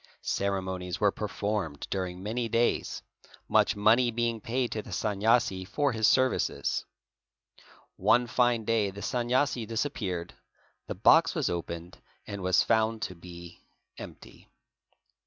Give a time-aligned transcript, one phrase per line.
[0.23, 3.03] Ceremonies were performed during many days,
[3.47, 6.85] much money being paid to the Sanyasi for his services.
[7.97, 10.33] One fine day the Sanyasi disappeared,
[10.87, 13.61] the box was opened and was found to be
[13.99, 14.47] empty.